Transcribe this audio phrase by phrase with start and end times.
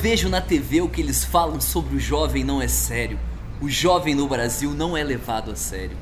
[0.00, 3.20] vejo na TV o que eles falam sobre o jovem não é sério.
[3.60, 5.96] O jovem no Brasil não é levado a sério.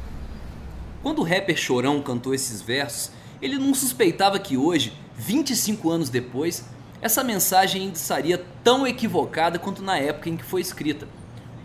[1.02, 3.10] Quando o rapper Chorão cantou esses versos,
[3.42, 6.64] ele não suspeitava que hoje, 25 anos depois,
[7.02, 11.08] essa mensagem ainda estaria tão equivocada quanto na época em que foi escrita.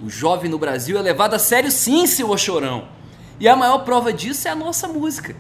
[0.02, 2.88] O jovem no Brasil é levado a sério sim, seu Chorão.
[3.40, 5.36] E a maior prova disso é a nossa música.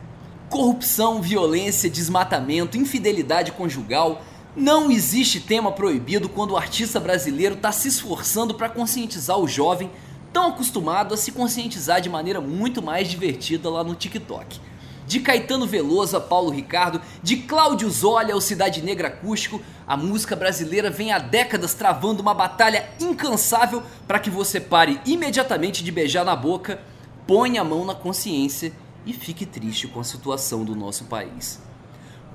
[0.47, 4.21] Corrupção, violência, desmatamento, infidelidade conjugal.
[4.55, 9.89] Não existe tema proibido quando o artista brasileiro está se esforçando para conscientizar o jovem,
[10.31, 14.59] tão acostumado a se conscientizar de maneira muito mais divertida lá no TikTok.
[15.07, 20.35] De Caetano Veloso a Paulo Ricardo, de Cláudio Zólia ao Cidade Negra Acústico, a música
[20.35, 26.23] brasileira vem há décadas travando uma batalha incansável para que você pare imediatamente de beijar
[26.23, 26.79] na boca,
[27.25, 28.71] ponha a mão na consciência
[29.03, 31.72] e fique triste com a situação do nosso país.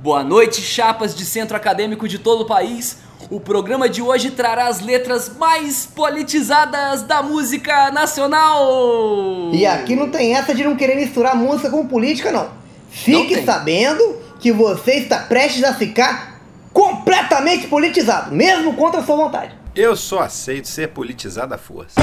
[0.01, 2.99] Boa noite, chapas de centro acadêmico de todo o país.
[3.29, 9.51] O programa de hoje trará as letras mais politizadas da música nacional.
[9.53, 12.49] E aqui não tem essa de não querer misturar música com política, não.
[12.89, 13.45] Fique tem.
[13.45, 16.41] sabendo que você está prestes a ficar
[16.73, 19.53] completamente politizado, mesmo contra a sua vontade.
[19.75, 22.01] Eu só aceito ser politizado à força.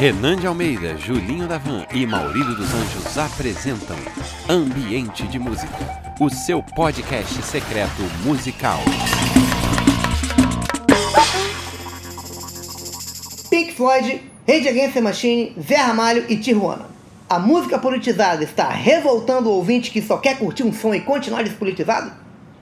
[0.00, 3.98] Renan de Almeida, Julinho Davan e Maurílio dos Anjos apresentam
[4.48, 5.76] Ambiente de Música,
[6.18, 8.78] o seu podcast secreto musical.
[13.50, 16.86] Pink Floyd, Rage Against the Machine, Zé Ramalho e Tijuana.
[17.28, 21.44] A música politizada está revoltando o ouvinte que só quer curtir um som e continuar
[21.44, 22.10] despolitizado?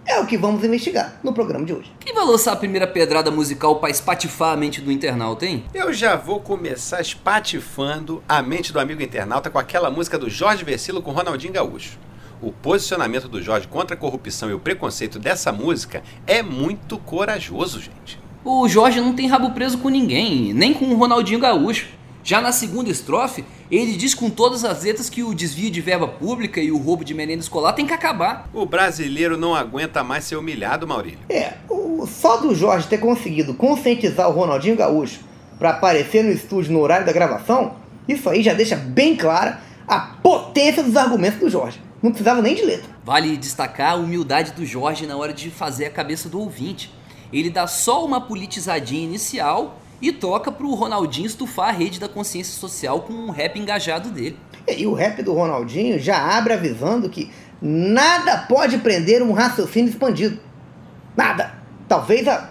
[0.09, 1.93] É o que vamos investigar no programa de hoje.
[2.01, 5.65] Quem vai lançar a primeira pedrada musical para espatifar a mente do internauta, hein?
[5.75, 10.65] Eu já vou começar espatifando a mente do amigo internauta com aquela música do Jorge
[10.65, 11.99] Versilo com Ronaldinho Gaúcho.
[12.41, 17.79] O posicionamento do Jorge contra a corrupção e o preconceito dessa música é muito corajoso,
[17.79, 18.19] gente.
[18.43, 21.87] O Jorge não tem rabo preso com ninguém, nem com o Ronaldinho Gaúcho.
[22.29, 26.07] Já na segunda estrofe, ele diz com todas as letras que o desvio de verba
[26.07, 28.51] pública e o roubo de merenda escolar tem que acabar.
[28.53, 31.21] O brasileiro não aguenta mais ser humilhado, Maurílio.
[31.31, 35.21] É, o, só do Jorge ter conseguido conscientizar o Ronaldinho Gaúcho
[35.59, 39.99] para aparecer no estúdio no horário da gravação, isso aí já deixa bem clara a
[39.99, 41.81] potência dos argumentos do Jorge.
[42.03, 42.91] Não precisava nem de letra.
[43.07, 46.93] Vale destacar a humildade do Jorge na hora de fazer a cabeça do ouvinte.
[47.33, 52.59] Ele dá só uma politizadinha inicial e toca pro Ronaldinho estufar a rede da consciência
[52.59, 54.37] social com um rap engajado dele.
[54.67, 60.39] E o rap do Ronaldinho já abre avisando que nada pode prender um raciocínio expandido.
[61.17, 61.55] Nada.
[61.89, 62.51] Talvez a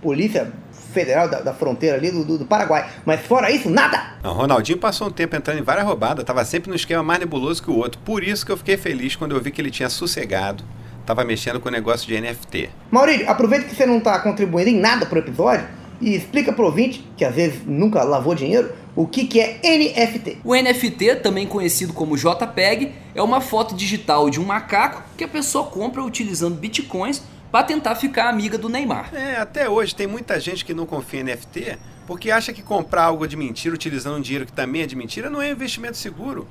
[0.00, 0.52] Polícia
[0.92, 2.88] Federal da, da fronteira ali do, do, do Paraguai.
[3.04, 4.14] Mas fora isso, nada.
[4.22, 7.62] O Ronaldinho passou um tempo entrando em várias roubadas, tava sempre no esquema mais nebuloso
[7.62, 8.00] que o outro.
[8.04, 10.62] Por isso que eu fiquei feliz quando eu vi que ele tinha sossegado,
[11.04, 12.70] tava mexendo com o negócio de NFT.
[12.90, 15.66] Maurílio, aproveita que você não está contribuindo em nada pro episódio
[16.00, 20.38] e explica pro ouvinte, que às vezes nunca lavou dinheiro, o que, que é NFT.
[20.44, 25.28] O NFT, também conhecido como JPEG, é uma foto digital de um macaco que a
[25.28, 29.14] pessoa compra utilizando bitcoins para tentar ficar amiga do Neymar.
[29.14, 33.04] É, até hoje tem muita gente que não confia em NFT porque acha que comprar
[33.04, 35.96] algo de mentira utilizando um dinheiro que também é de mentira não é um investimento
[35.96, 36.46] seguro.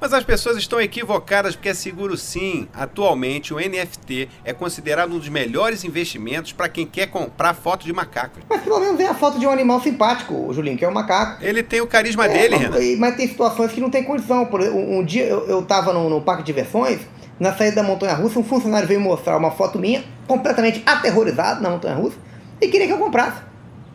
[0.00, 2.66] Mas as pessoas estão equivocadas porque é seguro sim.
[2.72, 7.92] Atualmente, o NFT é considerado um dos melhores investimentos para quem quer comprar foto de
[7.92, 8.38] macaco.
[8.48, 11.44] Mas pelo menos é a foto de um animal simpático, Julinho, que é o macaco.
[11.44, 12.96] Ele tem o carisma É, dele, mas, Renan.
[12.98, 14.46] mas tem situações que não tem condição.
[14.46, 17.00] Por exemplo, um, um dia eu, eu tava no, no parque de diversões,
[17.38, 21.70] na saída da montanha russa, um funcionário veio mostrar uma foto minha, completamente aterrorizado na
[21.70, 22.16] montanha russa,
[22.60, 23.40] e queria que eu comprasse.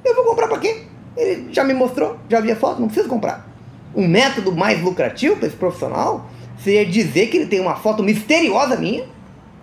[0.03, 0.83] Eu vou comprar pra quê?
[1.17, 3.54] Ele já me mostrou, já vi a foto, não preciso comprar.
[3.95, 6.29] Um método mais lucrativo para esse profissional
[6.63, 9.05] seria dizer que ele tem uma foto misteriosa minha,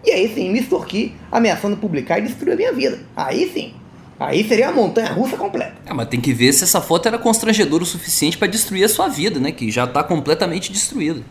[0.05, 3.01] e aí sim me extorquir, ameaçando publicar e destruir a minha vida.
[3.17, 3.75] Aí sim.
[4.19, 5.75] Aí seria a montanha russa completa.
[5.85, 8.89] É, mas tem que ver se essa foto era constrangedora o suficiente para destruir a
[8.89, 9.51] sua vida, né?
[9.51, 11.23] Que já tá completamente destruída.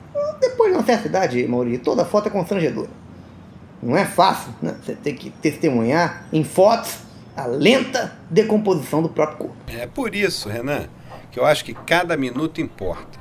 [0.41, 2.89] Depois de uma certa idade, Maurício, toda foto é constrangedora.
[3.81, 4.75] Não é fácil, né?
[4.83, 6.97] Você tem que testemunhar em fotos
[7.35, 9.55] a lenta decomposição do próprio corpo.
[9.67, 10.87] É por isso, Renan,
[11.31, 13.19] que eu acho que cada minuto importa.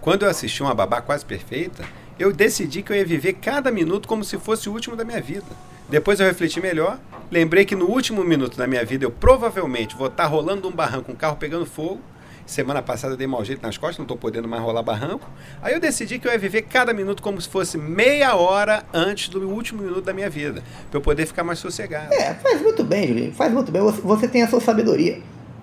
[0.00, 1.84] Quando eu assisti uma babá quase perfeita,
[2.18, 5.20] eu decidi que eu ia viver cada minuto como se fosse o último da minha
[5.20, 5.46] vida.
[5.88, 6.98] Depois eu refleti melhor,
[7.30, 11.12] lembrei que no último minuto da minha vida eu provavelmente vou estar rolando um barranco
[11.12, 12.00] um carro pegando fogo.
[12.44, 15.30] Semana passada eu dei mau jeito nas costas, não estou podendo mais rolar barranco.
[15.62, 19.28] Aí eu decidi que eu ia viver cada minuto como se fosse meia hora antes
[19.28, 22.12] do último minuto da minha vida, para eu poder ficar mais sossegado.
[22.12, 23.80] É, faz muito bem, Julinho, faz muito bem.
[23.82, 25.20] Você tem a sua sabedoria.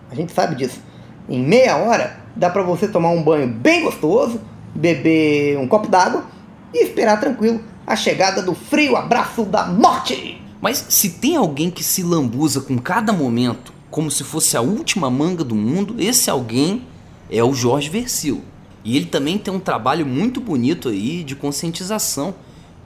[0.10, 0.82] A gente sabe disso.
[1.30, 4.42] Em meia hora, dá pra você tomar um banho bem gostoso,
[4.74, 6.26] beber um copo d'água
[6.74, 10.42] e esperar tranquilo a chegada do frio abraço da morte.
[10.60, 15.10] Mas se tem alguém que se lambuza com cada momento como se fosse a última
[15.10, 16.84] manga do mundo, esse alguém
[17.30, 18.42] é o Jorge Versilo.
[18.84, 22.34] E ele também tem um trabalho muito bonito aí de conscientização.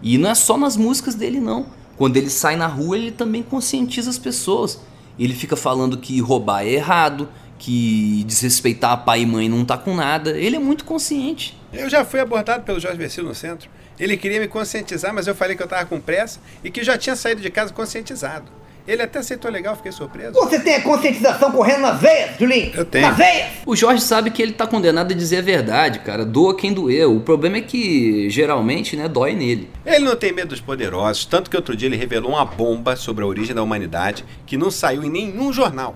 [0.01, 1.67] E não é só nas músicas dele não.
[1.97, 4.79] Quando ele sai na rua, ele também conscientiza as pessoas.
[5.17, 7.29] Ele fica falando que roubar é errado,
[7.63, 10.37] que desrespeitar pai e mãe não tá com nada.
[10.37, 11.57] Ele é muito consciente.
[11.71, 13.69] Eu já fui abordado pelo Jorge Versilo no centro.
[13.97, 16.97] Ele queria me conscientizar, mas eu falei que eu estava com pressa e que já
[16.97, 18.51] tinha saído de casa conscientizado.
[18.85, 20.33] Ele até aceitou legal, fiquei surpreso.
[20.33, 22.73] Você tem a conscientização correndo nas veias, Julinho?
[22.75, 23.07] Eu tenho.
[23.07, 23.51] Nas veias!
[23.65, 26.25] O Jorge sabe que ele tá condenado a dizer a verdade, cara.
[26.25, 27.15] Doa quem doeu.
[27.15, 29.69] O problema é que, geralmente, né, dói nele.
[29.85, 33.23] Ele não tem medo dos poderosos, tanto que outro dia ele revelou uma bomba sobre
[33.23, 35.95] a origem da humanidade que não saiu em nenhum jornal.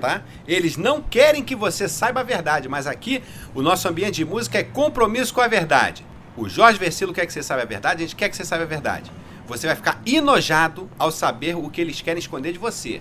[0.00, 0.22] Tá?
[0.46, 3.22] Eles não querem que você saiba a verdade, mas aqui
[3.54, 6.04] o nosso ambiente de música é compromisso com a verdade.
[6.36, 8.64] O Jorge Versilo quer que você saiba a verdade, a gente quer que você saiba
[8.64, 9.10] a verdade.
[9.46, 13.00] Você vai ficar enojado ao saber o que eles querem esconder de você.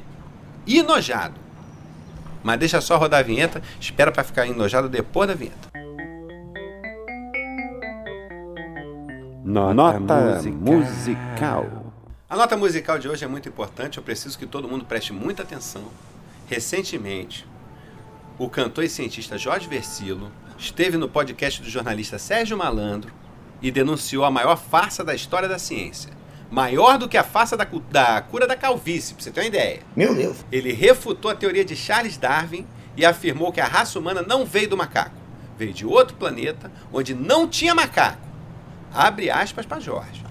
[0.68, 1.39] Enojado.
[2.44, 5.69] Mas deixa só rodar a vinheta, espera para ficar enojado depois da vinheta.
[9.44, 10.74] Nota, Nota musical.
[10.74, 11.94] musical.
[12.27, 15.44] A nota musical de hoje é muito importante, eu preciso que todo mundo preste muita
[15.44, 15.83] atenção.
[16.47, 17.47] Recentemente,
[18.38, 23.12] o cantor e cientista Jorge Versilo esteve no podcast do jornalista Sérgio Malandro
[23.62, 26.12] e denunciou a maior farsa da história da ciência.
[26.51, 29.81] Maior do que a farsa da, da cura da calvície, pra você ter uma ideia.
[29.95, 30.38] Meu Deus.
[30.51, 34.69] Ele refutou a teoria de Charles Darwin e afirmou que a raça humana não veio
[34.69, 35.15] do macaco.
[35.57, 38.21] Veio de outro planeta onde não tinha macaco.
[38.94, 40.24] Abre aspas para Jorge.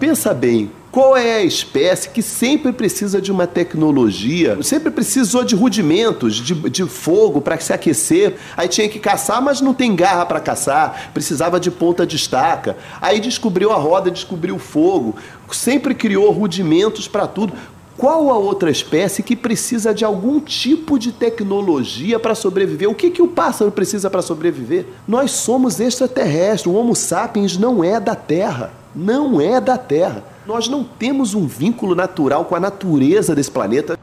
[0.00, 5.56] Pensa bem, qual é a espécie que sempre precisa de uma tecnologia, sempre precisou de
[5.56, 10.24] rudimentos, de, de fogo para se aquecer, aí tinha que caçar, mas não tem garra
[10.24, 15.16] para caçar, precisava de ponta de estaca, aí descobriu a roda, descobriu o fogo,
[15.50, 17.54] sempre criou rudimentos para tudo.
[17.96, 22.88] Qual a outra espécie que precisa de algum tipo de tecnologia para sobreviver?
[22.88, 24.86] O que, que o pássaro precisa para sobreviver?
[25.08, 30.22] Nós somos extraterrestres, o Homo sapiens não é da Terra não é da Terra.
[30.46, 33.98] Nós não temos um vínculo natural com a natureza desse planeta.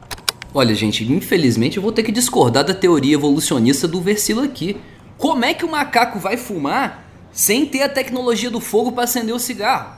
[0.52, 4.76] Olha, gente, infelizmente eu vou ter que discordar da teoria evolucionista do Versilo aqui.
[5.16, 9.32] Como é que o macaco vai fumar sem ter a tecnologia do fogo para acender
[9.32, 9.94] o cigarro?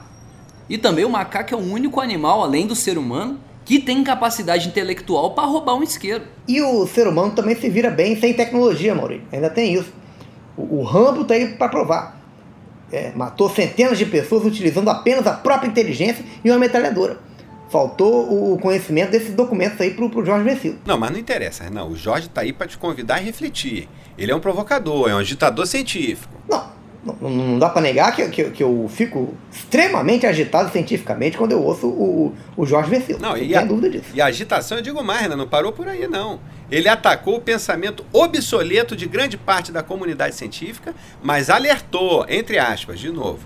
[0.69, 4.67] E também o macaco é o único animal, além do ser humano, que tem capacidade
[4.67, 6.25] intelectual para roubar um isqueiro.
[6.47, 9.25] E o ser humano também se vira bem sem tecnologia, Maurício.
[9.31, 9.91] Ainda tem isso.
[10.55, 12.14] O, o Rambo tá aí para provar
[12.91, 17.17] é, matou centenas de pessoas utilizando apenas a própria inteligência e uma metralhadora.
[17.69, 20.77] Faltou o conhecimento desses documentos aí pro, pro Jorge Vecilo.
[20.85, 21.89] Não, mas não interessa, não.
[21.89, 23.89] O Jorge tá aí para te convidar a refletir.
[24.17, 26.33] Ele é um provocador, é um agitador científico.
[26.47, 26.69] Não,
[27.05, 31.61] não, não dá para negar que, que, que, eu fico extremamente agitado cientificamente quando eu
[31.61, 33.19] ouço o, o Jorge Vecilo.
[33.19, 34.05] Não, não e a, dúvida disso.
[34.13, 35.35] E a agitação, eu digo mais, né?
[35.35, 36.39] não parou por aí, não.
[36.71, 42.99] Ele atacou o pensamento obsoleto de grande parte da comunidade científica, mas alertou, entre aspas,
[42.99, 43.39] de novo.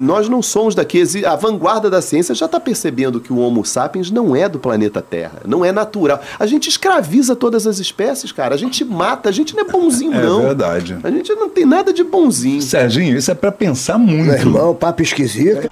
[0.00, 1.02] Nós não somos daqui.
[1.26, 5.02] A vanguarda da ciência já está percebendo que o Homo sapiens não é do planeta
[5.02, 6.20] Terra, não é natural.
[6.38, 8.54] A gente escraviza todas as espécies, cara.
[8.54, 10.40] A gente mata, a gente não é bonzinho, é não.
[10.40, 10.98] É verdade.
[11.02, 12.62] A gente não tem nada de bonzinho.
[12.62, 14.24] Serginho, isso é para pensar muito.
[14.24, 15.70] Meu irmão, papo esquisito.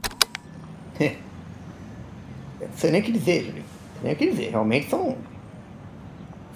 [1.01, 1.15] É.
[2.61, 3.63] Não sei nem o que dizer, Júlio.
[4.05, 4.51] Nem o que dizer.
[4.51, 5.17] Realmente são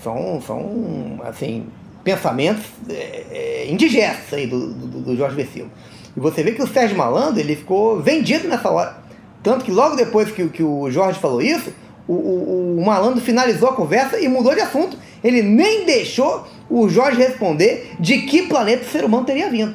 [0.02, 1.66] são, são assim,
[2.02, 5.70] pensamentos é, é, indigestos aí do, do, do Jorge Vecilo.
[6.16, 8.96] E você vê que o Sérgio Malandro ele ficou vendido nessa hora.
[9.42, 11.72] Tanto que logo depois que, que o Jorge falou isso,
[12.06, 14.96] o, o, o Malandro finalizou a conversa e mudou de assunto.
[15.22, 19.74] Ele nem deixou o Jorge responder de que planeta o ser humano teria vindo.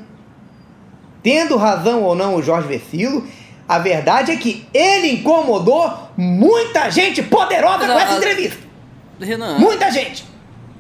[1.24, 3.26] Tendo razão ou não o Jorge Vecilo,
[3.68, 8.60] a verdade é que ele incomodou muita gente poderosa com essa entrevista.
[9.20, 9.58] Renan.
[9.58, 10.26] Muita gente.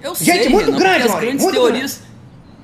[0.01, 1.93] Eu gente sei, muito Renan, grande, Maurício, grandes muito teorias.
[1.93, 2.06] Grande.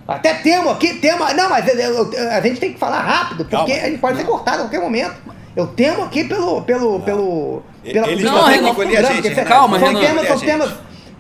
[0.08, 1.24] Até temo aqui, temo.
[1.34, 3.74] Não, mas eu, eu, a gente tem que falar rápido, porque Calma.
[3.74, 5.16] a gente pode ser cortado a qualquer momento.
[5.56, 6.62] Eu temo aqui pelo.
[6.64, 7.00] pelo.
[7.02, 7.64] pelo.
[7.84, 9.44] Pela, Eles não, Renan, a gente, Renan.
[9.48, 10.02] Calma, são Renan.
[10.02, 10.74] Temas, são temas.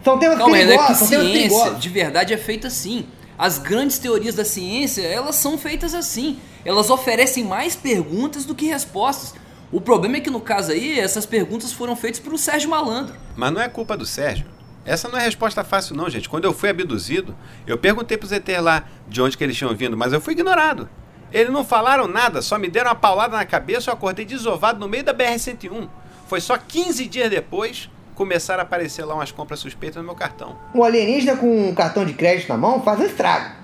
[0.04, 1.80] São temas Calma, perigosos, Renan, é que são temas ciência perigosos.
[1.80, 3.06] de verdade é feita assim.
[3.38, 6.40] As grandes teorias da ciência, elas são feitas assim.
[6.66, 9.34] Elas oferecem mais perguntas do que respostas.
[9.72, 13.16] O problema é que no caso aí, essas perguntas foram feitas por o Sérgio Malandro.
[13.36, 14.46] Mas não é culpa do Sérgio.
[14.86, 16.28] Essa não é resposta fácil não, gente.
[16.28, 17.36] Quando eu fui abduzido,
[17.66, 20.34] eu perguntei para os ET lá de onde que eles tinham vindo, mas eu fui
[20.34, 20.90] ignorado.
[21.32, 24.88] Eles não falaram nada, só me deram uma paulada na cabeça eu acordei desovado no
[24.88, 25.88] meio da BR-101.
[26.28, 30.56] Foi só 15 dias depois começaram a aparecer lá umas compras suspeitas no meu cartão.
[30.76, 33.56] Um alienígena com um cartão de crédito na mão faz um estrago.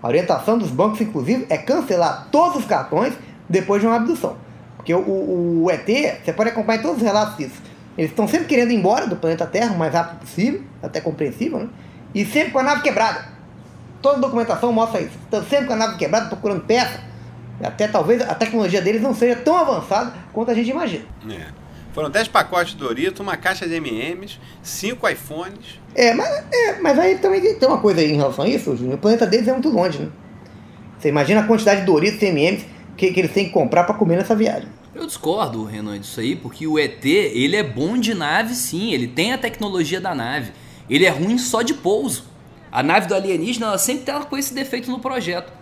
[0.00, 3.14] A orientação dos bancos, inclusive, é cancelar todos os cartões
[3.48, 4.36] depois de uma abdução.
[4.76, 5.86] Porque o, o, o ET,
[6.24, 7.60] você pode acompanhar todos os relatos disso
[7.98, 11.58] Eles estão sempre querendo ir embora do planeta Terra o mais rápido possível, até compreensível,
[11.58, 11.68] né?
[12.14, 13.26] E sempre com a nave quebrada.
[14.00, 15.18] Toda documentação mostra isso.
[15.24, 17.00] Estão sempre com a nave quebrada, procurando peça.
[17.60, 21.04] Até talvez a tecnologia deles não seja tão avançada quanto a gente imagina.
[21.28, 21.46] É.
[21.92, 25.80] Foram 10 pacotes de Dorito, uma caixa de M&M's, 5 iPhones.
[25.96, 28.94] É mas, é, mas aí também tem uma coisa aí em relação a isso, Júnior.
[28.94, 30.08] O planeta deles é muito longe, né?
[30.96, 32.64] Você imagina a quantidade de Doritos e M&M's
[32.96, 34.68] que, que eles têm que comprar para comer nessa viagem.
[34.98, 39.06] Eu discordo, Renan, disso aí, porque o ET, ele é bom de nave sim, ele
[39.06, 40.50] tem a tecnologia da nave.
[40.90, 42.24] Ele é ruim só de pouso.
[42.72, 45.52] A nave do alienígena ela sempre tá com esse defeito no projeto.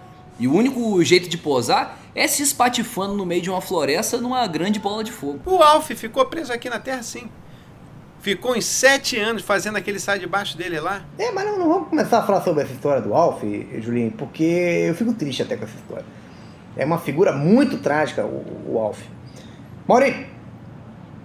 [0.41, 4.47] E o único jeito de pousar é se espatifando no meio de uma floresta numa
[4.47, 5.39] grande bola de fogo.
[5.45, 7.29] O Alf ficou preso aqui na Terra sim.
[8.21, 11.05] Ficou em sete anos fazendo aquele sai debaixo dele lá.
[11.19, 13.43] É, mas não, não, vamos começar a falar sobre essa história do Alf,
[13.81, 14.43] Julinho, porque
[14.89, 16.07] eu fico triste até com essa história.
[16.75, 19.16] É uma figura muito trágica, o, o Alf.
[19.89, 20.27] Maurício,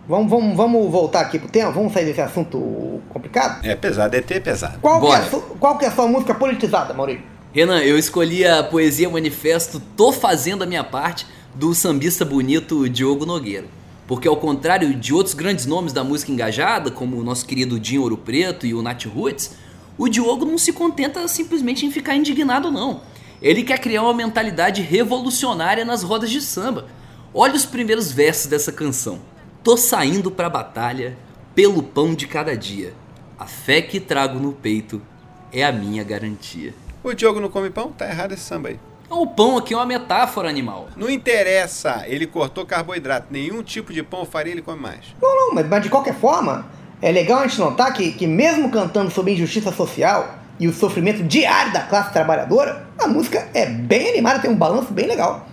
[0.07, 1.71] vamos, vamos, vamos voltar aqui pro tema?
[1.71, 3.65] Vamos sair desse assunto complicado?
[3.65, 4.77] É pesado, ET é pesado.
[4.79, 7.23] Qual, que é, a, qual que é a sua música politizada, Maurício?
[7.51, 11.25] Renan, eu escolhi a poesia manifesto Tô Fazendo a Minha Parte,
[11.55, 13.65] do sambista bonito Diogo Nogueira.
[14.07, 18.03] Porque ao contrário de outros grandes nomes da música engajada, como o nosso querido Dinho
[18.03, 19.55] Ouro Preto e o Nat Roots,
[19.97, 23.01] o Diogo não se contenta simplesmente em ficar indignado não.
[23.41, 26.85] Ele quer criar uma mentalidade revolucionária nas rodas de samba.
[27.33, 29.19] Olha os primeiros versos dessa canção.
[29.63, 31.17] Tô saindo pra batalha
[31.55, 32.93] pelo pão de cada dia.
[33.39, 35.01] A fé que trago no peito
[35.49, 36.73] é a minha garantia.
[37.01, 37.89] O Diogo não come pão?
[37.93, 38.79] Tá errado esse samba aí.
[39.09, 40.89] O pão aqui é uma metáfora animal.
[40.97, 43.27] Não interessa, ele cortou carboidrato.
[43.31, 45.15] Nenhum tipo de pão ou farinha ele come mais.
[45.21, 46.65] Não, não, mas, mas de qualquer forma,
[47.01, 51.23] é legal a gente notar que, que mesmo cantando sobre injustiça social e o sofrimento
[51.23, 55.47] diário da classe trabalhadora, a música é bem animada, tem um balanço bem legal.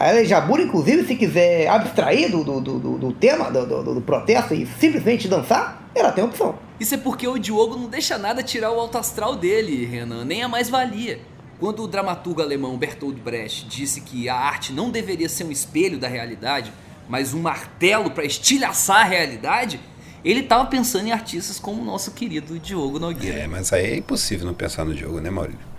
[0.00, 4.00] A Ela Jabura, inclusive, se quiser abstrair do, do, do, do tema do, do, do
[4.00, 6.58] protesto e simplesmente dançar, ela tem opção.
[6.80, 10.42] Isso é porque o Diogo não deixa nada tirar o alto astral dele, Renan, nem
[10.42, 11.20] a mais-valia.
[11.58, 15.98] Quando o dramaturgo alemão Bertolt Brecht disse que a arte não deveria ser um espelho
[15.98, 16.72] da realidade,
[17.06, 19.78] mas um martelo para estilhaçar a realidade,
[20.24, 23.40] ele estava pensando em artistas como o nosso querido Diogo Nogueira.
[23.40, 25.69] É, mas aí é impossível não pensar no Diogo, né, Maurício?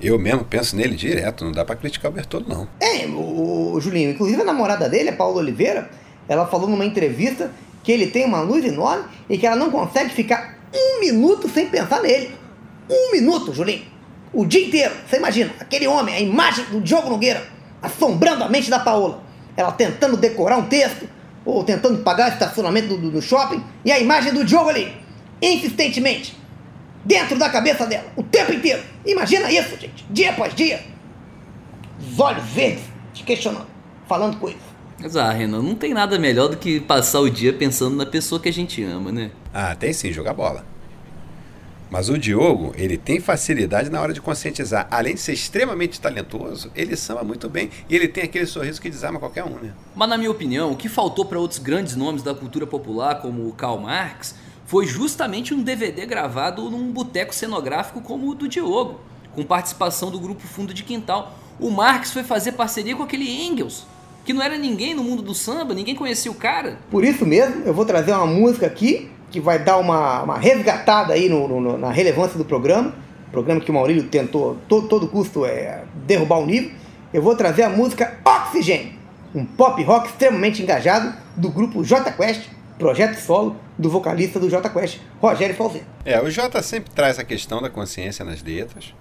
[0.00, 2.68] Eu mesmo penso nele direto, não dá para criticar o Bertoldo, não.
[2.80, 5.88] É, o, o, Julinho, inclusive a namorada dele, a Paula Oliveira,
[6.28, 7.50] ela falou numa entrevista
[7.82, 11.68] que ele tem uma luz enorme e que ela não consegue ficar um minuto sem
[11.68, 12.34] pensar nele.
[12.90, 13.84] Um minuto, Julinho.
[14.32, 17.46] O dia inteiro, você imagina, aquele homem, a imagem do Diogo Nogueira,
[17.80, 19.22] assombrando a mente da Paola.
[19.56, 21.08] Ela tentando decorar um texto,
[21.44, 24.92] ou tentando pagar o estacionamento do, do, do shopping, e a imagem do Diogo ali,
[25.40, 26.36] insistentemente,
[27.04, 28.82] dentro da cabeça dela, o tempo inteiro.
[29.04, 30.82] Imagina isso, gente, dia após dia.
[32.00, 33.66] Os olhos verdes, te questionando,
[34.08, 34.60] falando coisas.
[35.00, 38.40] Mas ah, Renan, não tem nada melhor do que passar o dia pensando na pessoa
[38.40, 39.30] que a gente ama, né?
[39.52, 40.64] Ah, tem sim, jogar bola.
[41.90, 44.88] Mas o Diogo, ele tem facilidade na hora de conscientizar.
[44.90, 48.90] Além de ser extremamente talentoso, ele samba muito bem e ele tem aquele sorriso que
[48.90, 49.72] desarma qualquer um, né?
[49.94, 53.46] Mas na minha opinião, o que faltou para outros grandes nomes da cultura popular, como
[53.46, 54.34] o Karl Marx,
[54.66, 59.00] foi justamente um DVD gravado num boteco cenográfico como o do Diogo,
[59.34, 61.34] com participação do grupo Fundo de Quintal.
[61.60, 63.86] O Marx foi fazer parceria com aquele Engels,
[64.24, 66.78] que não era ninguém no mundo do samba, ninguém conhecia o cara.
[66.90, 71.12] Por isso mesmo, eu vou trazer uma música aqui que vai dar uma, uma resgatada
[71.12, 72.94] aí no, no, na relevância do programa,
[73.30, 76.70] programa que o Maurílio tentou todo, todo custo é, derrubar o nível.
[77.12, 78.98] Eu vou trazer a música Oxygen,
[79.34, 84.68] um pop rock extremamente engajado do grupo J Quest, projeto solo do vocalista do J
[84.70, 85.86] Quest, Rogério Falzeno.
[86.04, 88.94] É, o J sempre traz a questão da consciência nas letras.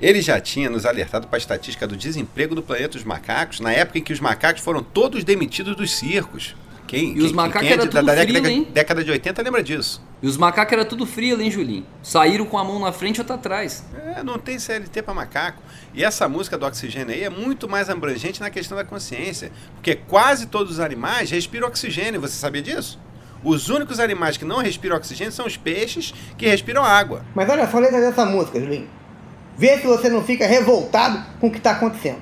[0.00, 3.72] Ele já tinha nos alertado para a estatística do desemprego do planeta dos macacos, na
[3.72, 6.54] época em que os macacos foram todos demitidos dos circos.
[6.86, 8.68] Quem, E quem, os macacos quem é era de- tudo da frio, década, hein?
[8.72, 10.02] década de 80 lembra disso.
[10.22, 11.86] E os macacos era tudo frio, hein, Julinho?
[12.02, 13.84] Saíram com a mão na frente e outra atrás.
[14.16, 15.62] É, não tem CLT para macaco.
[15.94, 19.52] E essa música do oxigênio aí é muito mais abrangente na questão da consciência.
[19.74, 22.20] Porque quase todos os animais respiram oxigênio.
[22.20, 22.98] Você sabia disso?
[23.42, 27.24] Os únicos animais que não respiram oxigênio são os peixes que respiram água.
[27.34, 28.88] Mas olha só a letra dessa música, Julinho.
[29.56, 32.18] Vê se você não fica revoltado com o que está acontecendo.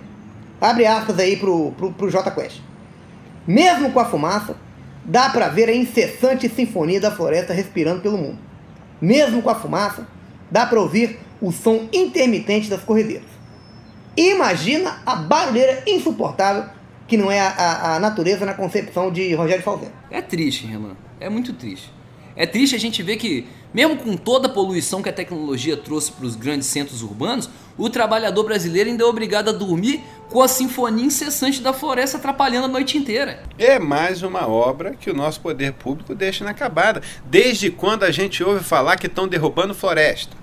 [0.60, 2.60] Abre aspas aí pro, pro, pro J Quest.
[3.46, 4.56] Mesmo com a fumaça,
[5.04, 8.38] dá para ver a incessante sinfonia da floresta respirando pelo mundo.
[9.00, 10.06] Mesmo com a fumaça,
[10.50, 13.28] dá para ouvir o som intermitente das corredeiras.
[14.16, 16.64] Imagina a barulheira insuportável
[17.08, 19.92] que não é a, a- a natureza na concepção de Rogério Falzeno.
[20.10, 20.94] É triste, Renan.
[21.18, 21.90] É muito triste.
[22.36, 26.12] É triste a gente ver que, mesmo com toda a poluição que a tecnologia trouxe
[26.12, 30.46] para os grandes centros urbanos, o trabalhador brasileiro ainda é obrigado a dormir com a
[30.46, 33.42] sinfonia incessante da floresta atrapalhando a noite inteira.
[33.58, 37.02] É mais uma obra que o nosso poder público deixa inacabada.
[37.24, 40.36] Desde quando a gente ouve falar que estão derrubando floresta?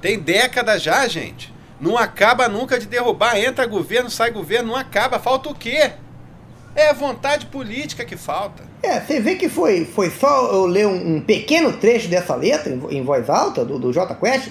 [0.00, 1.51] Tem décadas já, gente.
[1.82, 3.36] Não acaba nunca de derrubar.
[3.36, 5.18] Entra governo, sai governo, não acaba.
[5.18, 5.90] Falta o quê?
[6.76, 8.62] É vontade política que falta.
[8.80, 12.72] É, você vê que foi, foi só eu ler um, um pequeno trecho dessa letra
[12.72, 14.50] em, em voz alta do, do J Quest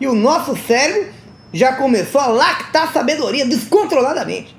[0.00, 1.12] e o nosso cérebro
[1.52, 4.56] já começou a lactar sabedoria descontroladamente.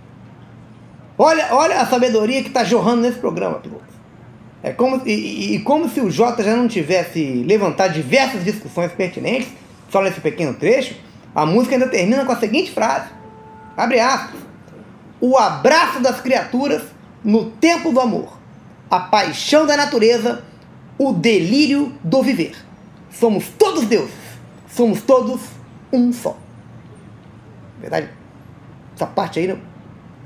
[1.17, 3.83] Olha, olha a sabedoria que está jorrando nesse programa, piloto.
[4.61, 9.47] É como, e, e, como se o Jota já não tivesse levantado diversas discussões pertinentes,
[9.89, 10.95] só nesse pequeno trecho,
[11.33, 13.09] a música ainda termina com a seguinte frase:
[13.75, 14.41] abre aspas.
[15.21, 16.81] O abraço das criaturas
[17.23, 18.37] no tempo do amor,
[18.89, 20.43] a paixão da natureza,
[20.97, 22.55] o delírio do viver.
[23.11, 24.13] Somos todos deuses,
[24.69, 25.41] somos todos
[25.91, 26.37] um só.
[27.79, 28.09] Verdade?
[28.95, 29.59] Essa parte aí não,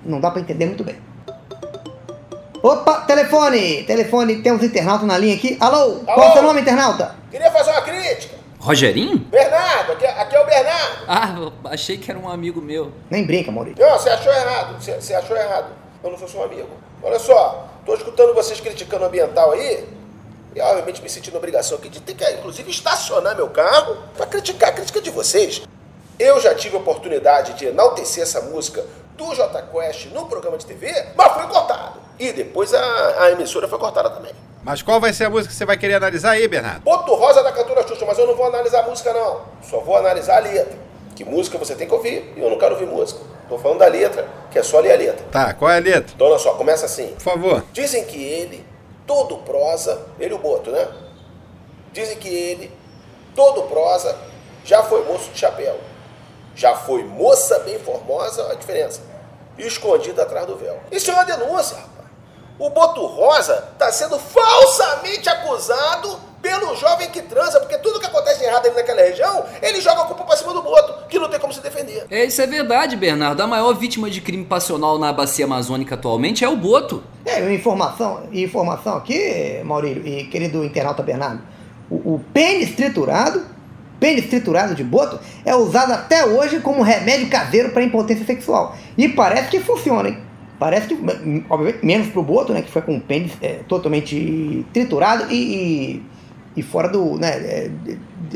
[0.05, 0.95] não dá para entender muito bem.
[2.62, 3.83] Opa, telefone!
[3.83, 5.57] Telefone, temos internauta na linha aqui.
[5.60, 6.00] Alô, Alô?
[6.05, 7.15] qual é o seu nome, internauta?
[7.29, 8.32] Queria fazer uma crítica.
[8.63, 9.17] Rogerinho?
[9.17, 11.05] Bernardo, aqui, aqui é o Bernardo.
[11.05, 12.93] Ah, achei que era um amigo meu.
[13.10, 13.86] Nem brinca, Maurício.
[13.86, 14.82] Não, você achou errado.
[14.82, 15.74] Você, você achou errado.
[16.01, 16.70] Eu não sou seu amigo.
[17.03, 19.86] Olha só, tô escutando vocês criticando o ambiental aí.
[20.55, 24.70] E obviamente me sentindo obrigação aqui de ter que, inclusive, estacionar meu carro para criticar
[24.70, 25.62] a crítica de vocês.
[26.17, 28.86] Eu já tive a oportunidade de enaltecer essa música
[29.17, 32.00] do J Quest no programa de TV, mas foi cortado.
[32.17, 34.32] E depois a, a emissora foi cortada também.
[34.63, 36.82] Mas qual vai ser a música que você vai querer analisar aí, Bernardo?
[36.82, 39.41] Boto Rosa da cantora Xuxa, mas eu não vou analisar a música não.
[39.62, 40.77] Só vou analisar a letra.
[41.15, 43.20] Que música você tem que ouvir e eu não quero ouvir música.
[43.50, 45.25] Tô falando da letra, que é só ler a letra.
[45.32, 46.13] Tá, qual é a letra?
[46.15, 47.08] Então olha só, começa assim.
[47.08, 47.63] Por favor.
[47.74, 48.65] Dizem que ele,
[49.05, 50.88] todo prosa, ele o Boto, né?
[51.91, 52.72] Dizem que ele,
[53.36, 54.17] todo prosa,
[54.63, 55.77] já foi moço de chapéu.
[56.55, 59.01] Já foi moça bem formosa, a diferença.
[59.58, 60.79] Escondida atrás do véu.
[60.89, 61.92] Isso é uma denúncia, rapaz.
[62.63, 68.41] O Boto Rosa está sendo falsamente acusado pelo jovem que transa, porque tudo que acontece
[68.41, 71.41] errado ali naquela região, ele joga a culpa pra cima do Boto, que não tem
[71.41, 72.06] como se defender.
[72.10, 73.43] É, isso é verdade, Bernardo.
[73.43, 77.04] A maior vítima de crime passional na bacia amazônica atualmente é o Boto.
[77.26, 81.41] É, informação, informação aqui, Maurílio e querido internauta Bernardo.
[81.91, 83.45] O, o pênis triturado,
[83.99, 88.73] pênis triturado de Boto, é usado até hoje como remédio caseiro para impotência sexual.
[88.97, 90.33] E parece que funciona, hein?
[90.63, 90.93] Parece que,
[91.49, 92.62] obviamente, menos pro Boto, né?
[92.62, 96.04] Que foi com o pênis é, totalmente triturado e, e,
[96.56, 97.17] e, fora do.
[97.19, 97.71] Né, é,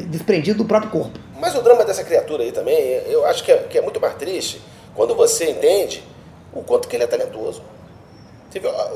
[0.07, 1.17] desprendido do próprio corpo.
[1.39, 4.15] Mas o drama dessa criatura aí também, eu acho que é, que é muito mais
[4.15, 4.61] triste
[4.93, 6.03] quando você entende
[6.51, 7.63] o quanto que ele é talentoso.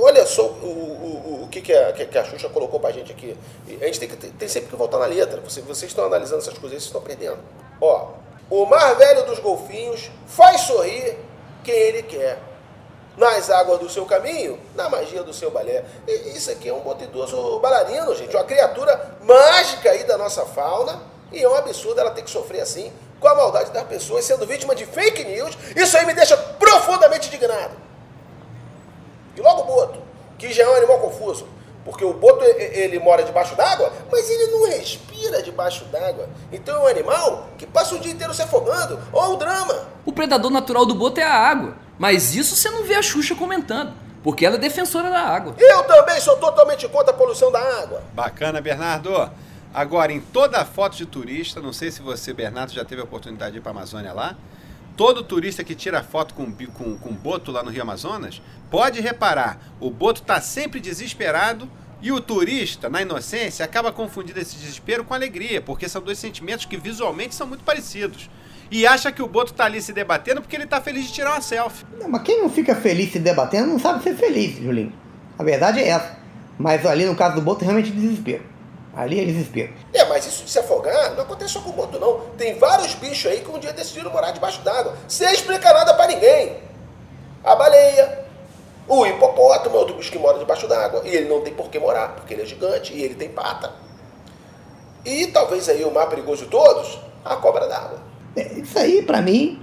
[0.01, 3.33] Olha só o, o, o que, que, a, que a Xuxa colocou pra gente aqui.
[3.81, 5.39] A gente tem, que, tem sempre que voltar na letra.
[5.39, 7.39] Vocês, vocês estão analisando essas coisas, vocês estão perdendo.
[7.79, 8.09] Ó,
[8.49, 11.15] o mar velho dos golfinhos faz sorrir
[11.63, 12.50] quem ele quer
[13.17, 15.83] nas águas do seu caminho, na magia do seu balé.
[16.07, 21.01] E isso aqui é um botidoso bailarino, gente, uma criatura mágica aí da nossa fauna,
[21.31, 24.45] e é um absurdo ela ter que sofrer assim, com a maldade das pessoas, sendo
[24.45, 25.57] vítima de fake news.
[25.75, 27.75] Isso aí me deixa profundamente indignado.
[29.35, 29.99] E logo o boto,
[30.37, 31.47] que já é um animal confuso,
[31.85, 36.27] porque o boto ele mora debaixo d'água, mas ele não respira debaixo d'água.
[36.51, 38.99] Então é um animal que passa o dia inteiro se afogando.
[39.13, 39.87] Olha o drama.
[40.05, 41.75] O predador natural do boto é a água.
[42.01, 45.53] Mas isso você não vê a Xuxa comentando, porque ela é defensora da água.
[45.59, 48.03] Eu também sou totalmente contra a poluição da água.
[48.15, 49.29] Bacana, Bernardo.
[49.71, 53.03] Agora, em toda a foto de turista, não sei se você, Bernardo, já teve a
[53.03, 54.35] oportunidade de ir para a Amazônia lá.
[54.97, 59.59] Todo turista que tira foto com, com, com boto lá no Rio Amazonas, pode reparar,
[59.79, 61.69] o boto está sempre desesperado
[62.01, 66.65] e o turista, na inocência, acaba confundindo esse desespero com alegria, porque são dois sentimentos
[66.65, 68.27] que visualmente são muito parecidos
[68.71, 71.31] e acha que o Boto tá ali se debatendo porque ele tá feliz de tirar
[71.31, 71.85] uma selfie.
[71.99, 74.93] Não, mas quem não fica feliz se debatendo não sabe ser feliz, Julinho.
[75.37, 76.17] A verdade é essa.
[76.57, 78.43] Mas ali no caso do Boto, realmente é desespero.
[78.95, 79.73] Ali é desespero.
[79.93, 82.21] É, mas isso de se afogar não acontece só com o Boto, não.
[82.37, 86.07] Tem vários bichos aí que um dia decidiram morar debaixo d'água, sem explicar nada para
[86.07, 86.57] ninguém.
[87.43, 88.25] A baleia,
[88.87, 91.01] o hipopótamo é outro bicho que mora debaixo d'água.
[91.03, 93.73] E ele não tem por que morar, porque ele é gigante e ele tem pata.
[95.03, 98.10] E talvez aí o mais perigoso de todos, a cobra d'água.
[98.35, 99.59] É, isso aí, para mim,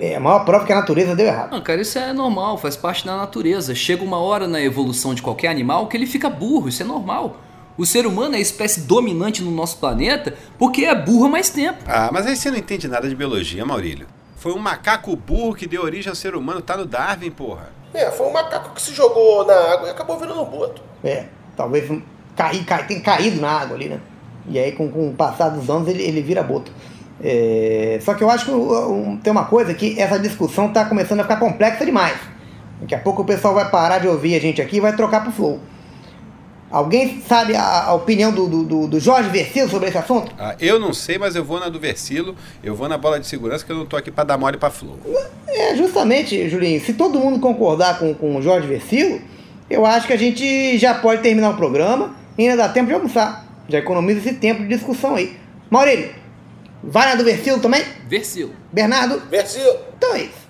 [0.00, 1.50] é a maior prova que a natureza deu errado.
[1.50, 3.74] Não, cara, isso é normal, faz parte da natureza.
[3.74, 7.36] Chega uma hora na evolução de qualquer animal que ele fica burro, isso é normal.
[7.76, 11.48] O ser humano é a espécie dominante no nosso planeta porque é burro há mais
[11.48, 11.78] tempo.
[11.86, 14.06] Ah, mas aí você não entende nada de biologia, Maurílio.
[14.36, 17.70] Foi um macaco burro que deu origem ao ser humano, tá no Darwin, porra.
[17.94, 20.82] É, foi um macaco que se jogou na água e acabou virando um boto.
[21.02, 21.88] É, talvez
[22.36, 24.00] cair, cair, tem caído na água ali, né?
[24.48, 26.72] E aí, com, com o passar dos anos, ele, ele vira boto.
[27.22, 31.20] É, só que eu acho que um, tem uma coisa que essa discussão está começando
[31.20, 32.16] a ficar complexa demais.
[32.80, 35.22] Daqui a pouco o pessoal vai parar de ouvir a gente aqui e vai trocar
[35.22, 35.60] pro Flow.
[36.70, 40.30] Alguém sabe a, a opinião do, do, do, Jorge Versilo sobre esse assunto?
[40.38, 43.26] Ah, eu não sei, mas eu vou na do Versilo, eu vou na bola de
[43.26, 44.98] segurança, que eu não tô aqui para dar mole para Flow.
[45.46, 49.18] É, justamente, Julinho, se todo mundo concordar com, com o Jorge Versilo,
[49.70, 52.92] eu acho que a gente já pode terminar o programa e ainda dá tempo de
[52.92, 53.46] almoçar.
[53.66, 55.38] Já economiza esse tempo de discussão aí.
[55.70, 56.10] Maurílio,
[56.82, 57.84] vai na do Versilo também?
[58.06, 58.52] Versilo.
[58.72, 59.20] Bernardo?
[59.28, 59.78] Versilo.
[59.96, 60.48] Então é isso.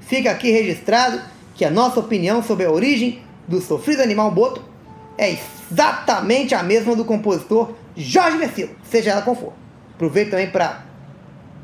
[0.00, 1.20] Fica aqui registrado
[1.54, 4.64] que a nossa opinião sobre a origem do sofrido animal boto
[5.18, 5.36] é
[5.70, 9.52] exatamente a mesma do compositor Jorge Versilo, seja ela qual for.
[9.94, 10.84] Aproveito também para.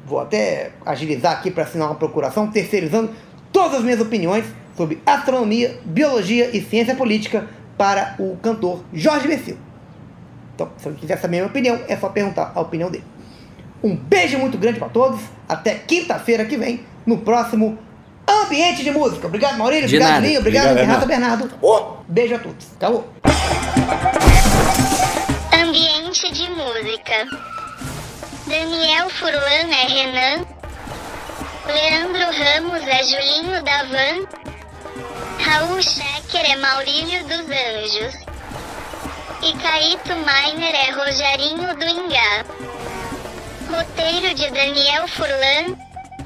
[0.04, 3.10] Vou até agilizar aqui para assinar uma procuração, terceirizando
[3.50, 4.44] todas as minhas opiniões
[4.76, 9.58] sobre astronomia, biologia e ciência política para o cantor Jorge Versilo.
[10.54, 13.04] Então, se você quiser saber a minha opinião, é só perguntar a opinião dele.
[13.82, 15.20] Um beijo muito grande para todos.
[15.48, 17.78] Até quinta-feira que vem, no próximo
[18.28, 19.26] Ambiente de Música.
[19.26, 19.88] Obrigado, Maurílio.
[19.88, 20.22] De obrigado.
[20.22, 20.40] Linho.
[20.40, 21.44] Obrigado, Obrigado, Renata Bernardo.
[21.44, 22.04] Acabou?
[22.08, 22.66] Beijo a todos.
[22.76, 23.08] Acabou.
[25.52, 27.28] Ambiente de música.
[28.46, 30.46] Daniel Furlan é Renan.
[31.66, 34.26] Leandro Ramos é Julinho da Van.
[35.40, 38.14] Raul Schecker é Maurílio dos Anjos.
[39.42, 42.44] E Caíto Miner é Rogerinho do Ingá.
[43.68, 45.76] Roteiro de Daniel Furlan,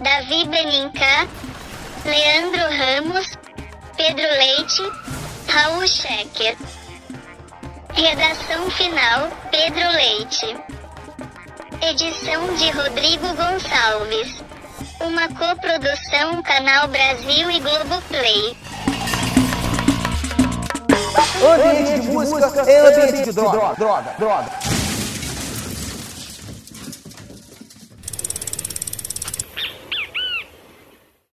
[0.03, 1.27] Davi Benincá,
[2.05, 3.27] Leandro Ramos,
[3.97, 4.83] Pedro Leite,
[5.49, 6.57] Raul Schecker.
[7.95, 10.57] Redação final, Pedro Leite.
[11.83, 14.43] Edição de Rodrigo Gonçalves.
[15.01, 18.57] Uma coprodução Canal Brasil e Globoplay.
[21.43, 24.70] Ambiente de música ambiente de droga, droga, droga.